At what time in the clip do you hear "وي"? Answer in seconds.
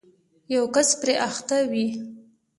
1.71-1.87